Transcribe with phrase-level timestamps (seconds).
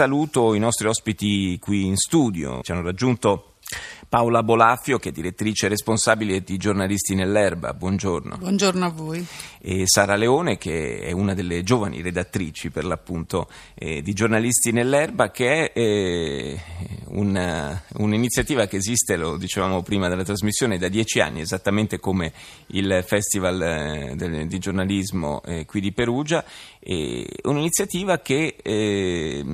[0.00, 2.62] saluto i nostri ospiti qui in studio.
[2.62, 3.56] Ci hanno raggiunto
[4.08, 7.74] Paola Bolafio, che è direttrice responsabile di Giornalisti nell'Erba.
[7.74, 8.38] Buongiorno.
[8.38, 9.24] Buongiorno a voi.
[9.60, 15.30] E Sara Leone, che è una delle giovani redattrici, per l'appunto, eh, di Giornalisti nell'Erba,
[15.30, 16.60] che è eh,
[17.08, 22.32] una, un'iniziativa che esiste, lo dicevamo prima della trasmissione, da dieci anni, esattamente come
[22.68, 26.42] il Festival eh, del, di giornalismo eh, qui di Perugia.
[27.42, 29.44] un'iniziativa che, eh,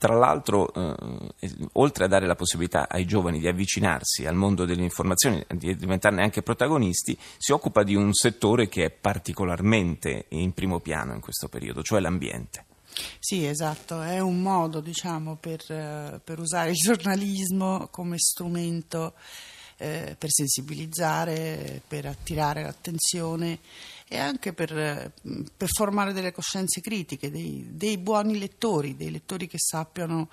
[0.00, 4.82] tra l'altro, eh, oltre a dare la possibilità ai giovani di avvicinarsi al mondo delle
[4.82, 10.80] informazioni, di diventarne anche protagonisti, si occupa di un settore che è particolarmente in primo
[10.80, 12.64] piano in questo periodo, cioè l'ambiente.
[13.18, 19.12] Sì, esatto, è un modo diciamo, per, eh, per usare il giornalismo come strumento
[19.76, 23.58] eh, per sensibilizzare, per attirare l'attenzione
[24.12, 25.12] e anche per,
[25.56, 30.28] per formare delle coscienze critiche, dei, dei, buoni lettori, dei lettori che sappiano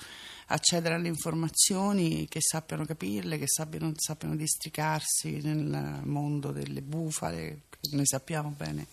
[0.47, 8.07] accedere alle informazioni, che sappiano capirle, che sappiano, sappiano districarsi nel mondo delle bufale, noi
[8.07, 8.87] sappiamo bene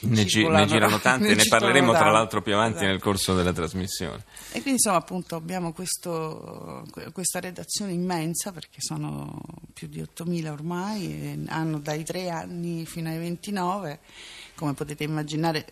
[0.00, 2.90] ne, gi- ne, girano tante, ne, ne parleremo tra l'altro più avanti esatto.
[2.90, 4.24] nel corso della trasmissione.
[4.48, 9.42] E quindi insomma appunto abbiamo questo, questa redazione immensa perché sono
[9.76, 14.00] più di 8.000 ormai, hanno dai 3 anni fino ai 29,
[14.54, 15.66] come potete immaginare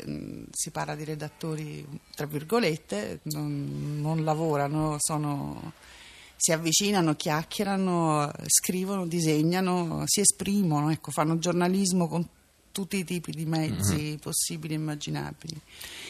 [0.51, 1.83] si parla di redattori
[2.15, 5.73] tra virgolette, non, non lavorano, sono
[6.37, 12.29] si avvicinano, chiacchierano, scrivono, disegnano, si esprimono, ecco, fanno giornalismo con
[12.73, 14.17] tutti i tipi di mezzi mm-hmm.
[14.17, 15.59] possibili e immaginabili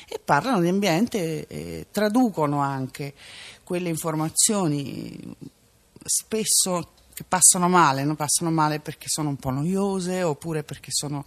[0.09, 3.15] e parlano di ambiente e traducono anche
[3.63, 5.37] quelle informazioni
[6.03, 8.15] spesso che passano male, no?
[8.17, 11.25] passano male perché sono un po' noiose oppure perché sono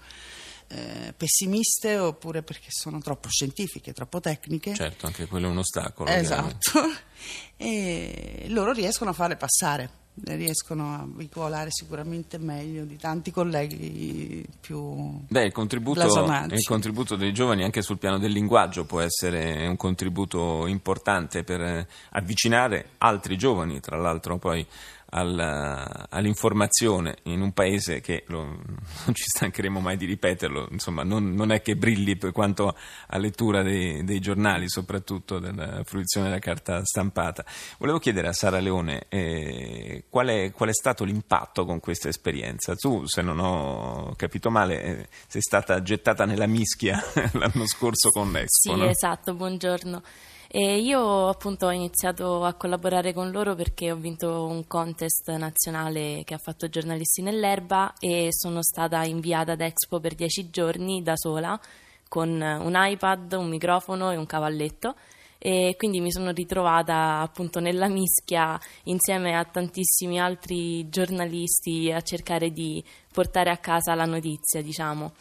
[0.68, 4.74] eh, pessimiste oppure perché sono troppo scientifiche, troppo tecniche.
[4.76, 6.10] Certo, anche quello è un ostacolo.
[6.10, 6.82] Esatto,
[7.58, 15.22] e loro riescono a farle passare riescono a veicolare sicuramente meglio di tanti colleghi più
[15.28, 19.76] Beh, il contributo, il contributo, dei giovani anche sul piano del linguaggio può essere un
[19.76, 24.66] contributo importante per avvicinare altri giovani, tra l'altro poi
[25.10, 31.34] alla, all'informazione in un paese che lo, non ci stancheremo mai di ripeterlo, insomma, non,
[31.34, 32.76] non, è che brilli per quanto
[33.08, 37.46] a lettura dei, dei, giornali, soprattutto della fruizione della carta stampata.
[37.78, 42.76] Volevo chiedere a Sara Leone eh, qual, è, qual, è, stato l'impatto con questa esperienza.
[42.76, 47.02] Tu, se non ho capito male, eh, sei stata gettata nella mischia
[47.34, 48.74] l'anno scorso con l'Expo.
[48.74, 48.90] Sì, no?
[48.90, 50.02] esatto, buongiorno.
[50.50, 56.22] E io appunto ho iniziato a collaborare con loro perché ho vinto un contest nazionale
[56.24, 61.18] che ha fatto giornalisti nell'erba e sono stata inviata ad Expo per dieci giorni da
[61.18, 61.60] sola
[62.08, 64.96] con un iPad, un microfono e un cavalletto
[65.38, 72.52] e quindi mi sono ritrovata appunto nella mischia insieme a tantissimi altri giornalisti a cercare
[72.52, 72.82] di
[73.12, 75.12] portare a casa la notizia, diciamo.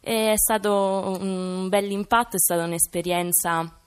[0.00, 3.78] E è stato un bel impatto, è stata un'esperienza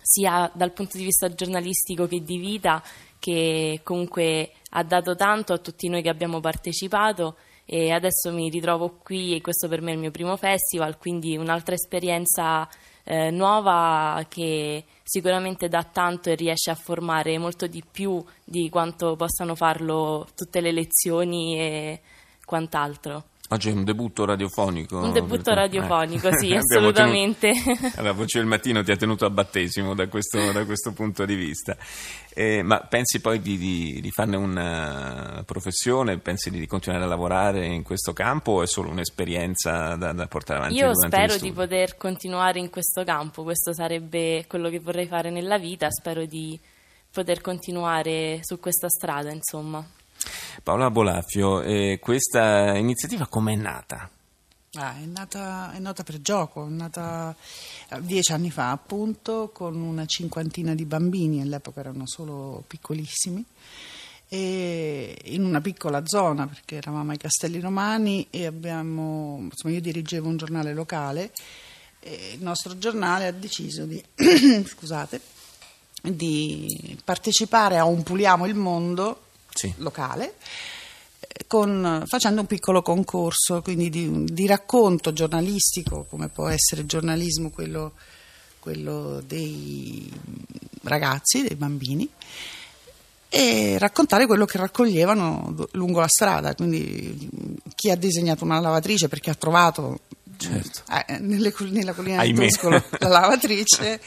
[0.00, 2.82] sia dal punto di vista giornalistico che di vita,
[3.18, 8.98] che comunque ha dato tanto a tutti noi che abbiamo partecipato e adesso mi ritrovo
[9.02, 12.68] qui e questo per me è il mio primo festival, quindi un'altra esperienza
[13.04, 19.14] eh, nuova che sicuramente dà tanto e riesce a formare molto di più di quanto
[19.16, 22.00] possano farlo tutte le lezioni e
[22.44, 23.29] quant'altro.
[23.52, 24.98] Oggi è un debutto radiofonico.
[24.98, 26.38] Un debutto radiofonico, eh.
[26.38, 27.50] sì, assolutamente.
[27.60, 28.02] Tenuto...
[28.02, 31.34] La voce del mattino ti ha tenuto a battesimo da questo, da questo punto di
[31.34, 31.76] vista.
[32.32, 36.18] Eh, ma pensi poi di, di, di, farne una professione?
[36.18, 40.60] Pensi di continuare a lavorare in questo campo o è solo un'esperienza da, da portare
[40.60, 40.76] avanti?
[40.76, 45.58] Io spero di poter continuare in questo campo, questo sarebbe quello che vorrei fare nella
[45.58, 46.56] vita, spero di
[47.10, 49.84] poter continuare su questa strada, insomma.
[50.62, 54.10] Paola Bolafio, eh, questa iniziativa com'è nata?
[54.74, 57.34] Ah, è, nata, è nata per gioco, è nata
[57.88, 63.44] eh, dieci anni fa appunto con una cinquantina di bambini, all'epoca erano solo piccolissimi,
[64.32, 70.36] in una piccola zona perché eravamo ai Castelli Romani e abbiamo, insomma, io dirigevo un
[70.36, 71.32] giornale locale
[71.98, 74.00] e il nostro giornale ha deciso di,
[74.64, 75.20] scusate,
[76.02, 79.72] di partecipare a un Puliamo il Mondo sì.
[79.78, 80.34] locale.
[81.46, 87.50] Con, facendo un piccolo concorso quindi di, di, racconto giornalistico, come può essere il giornalismo
[87.50, 87.92] quello,
[88.58, 90.10] quello dei
[90.82, 92.08] ragazzi, dei bambini,
[93.28, 96.54] e raccontare quello che raccoglievano lungo la strada.
[96.54, 97.30] Quindi
[97.74, 100.00] chi ha disegnato una lavatrice perché ha trovato
[100.36, 100.82] certo.
[101.06, 104.00] eh, nelle, nella collina del Tuscolo la lavatrice.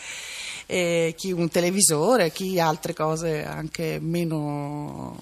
[0.66, 5.18] E chi un televisore, chi altre cose anche meno,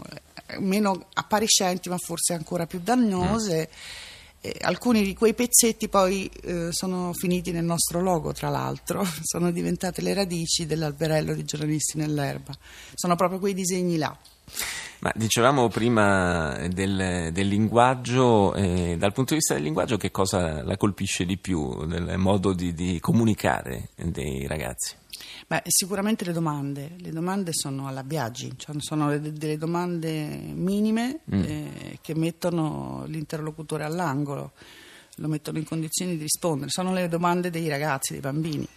[0.59, 3.69] meno appariscenti ma forse ancora più dannose.
[3.69, 4.09] Mm
[4.43, 9.51] eh, alcuni di quei pezzetti poi eh, sono finiti nel nostro logo, tra l'altro, sono
[9.51, 12.51] diventate le radici dell'alberello di giornalisti nell'erba.
[12.95, 14.15] Sono proprio quei disegni là.
[14.99, 20.63] Ma dicevamo prima del, del linguaggio, eh, dal punto di vista del linguaggio che cosa
[20.63, 24.95] la colpisce di più del modo di, di comunicare dei ragazzi?
[25.47, 31.19] Beh, sicuramente le domande, le domande sono alla Biagi, cioè sono le, delle domande minime
[31.33, 31.43] mm.
[31.43, 34.51] eh, che mettono l'interlocutore all'angolo,
[35.15, 38.67] lo mettono in condizioni di rispondere, sono le domande dei ragazzi, dei bambini.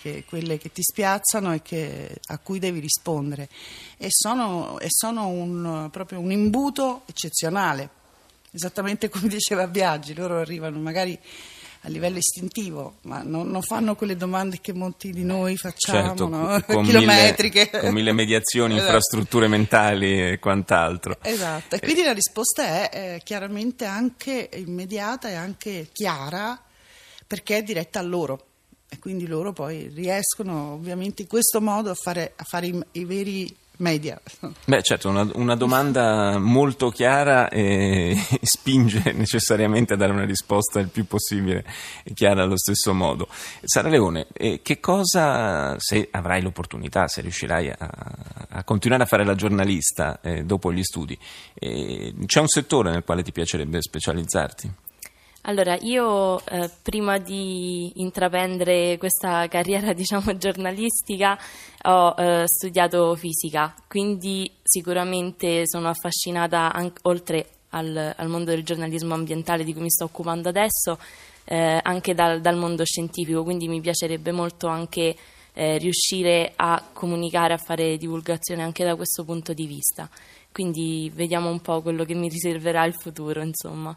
[0.00, 3.48] Che, quelle che ti spiazzano e che, a cui devi rispondere
[3.96, 7.90] e sono, e sono un, proprio un imbuto eccezionale
[8.54, 11.18] esattamente come diceva Biaggi loro arrivano magari
[11.84, 16.28] a livello istintivo, ma non, non, fanno quelle domande che molti di noi facciamo, certo,
[16.28, 16.62] no?
[16.66, 17.68] con chilometriche.
[17.70, 18.86] Mille, con mille mediazioni, esatto.
[18.86, 21.18] infrastrutture mentali e quant'altro.
[21.20, 26.58] Esatto, e quindi la risposta è eh, chiaramente anche immediata e anche chiara
[27.26, 28.46] perché è diretta a loro
[28.88, 33.04] e quindi loro poi riescono ovviamente in questo modo a fare, a fare i, i
[33.04, 34.20] veri media.
[34.64, 40.88] Beh, certo, una, una, domanda molto chiara e spinge necessariamente a dare una risposta il
[40.88, 41.64] più possibile
[42.12, 43.28] chiara allo stesso modo.
[43.62, 47.90] Sara Leone, eh, che cosa, se avrai l'opportunità, se riuscirai a,
[48.48, 51.18] a continuare a fare la giornalista eh, dopo gli studi,
[51.54, 54.72] eh, c'è un settore nel quale ti piacerebbe specializzarti?
[55.46, 61.38] Allora, io eh, prima di intraprendere questa carriera, diciamo, giornalistica,
[61.82, 69.12] ho eh, studiato fisica, quindi sicuramente sono affascinata anche, oltre al, al, mondo del giornalismo
[69.12, 70.98] ambientale di cui mi sto occupando adesso,
[71.44, 75.14] eh, anche dal, dal, mondo scientifico, quindi mi piacerebbe molto anche
[75.52, 80.08] eh, riuscire a comunicare, a fare divulgazione anche da questo punto di vista
[80.54, 83.92] quindi vediamo un po' quello che mi riserverà il futuro, insomma.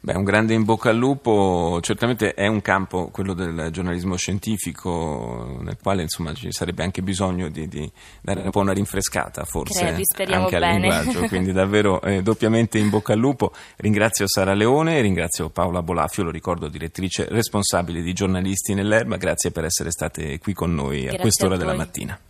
[0.00, 5.60] Beh, un grande in bocca al lupo, certamente è un campo, quello del giornalismo scientifico,
[5.60, 7.88] nel quale insomma ci sarebbe anche bisogno di, di
[8.22, 10.66] dare un po' una rinfrescata, forse Crepi, anche bene.
[10.66, 13.52] al linguaggio, quindi davvero eh, doppiamente in bocca al lupo.
[13.76, 19.64] Ringrazio Sara Leone, ringrazio Paola Bolafio, lo ricordo, direttrice responsabile di giornalisti nell'Erba, grazie per
[19.64, 22.20] essere state qui con noi grazie a quest'ora a della mattina.